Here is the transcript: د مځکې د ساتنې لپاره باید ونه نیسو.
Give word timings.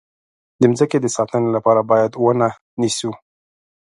د 0.59 0.61
مځکې 0.71 0.97
د 1.01 1.07
ساتنې 1.15 1.49
لپاره 1.55 1.81
باید 1.91 2.11
ونه 2.23 2.49
نیسو. 2.81 3.11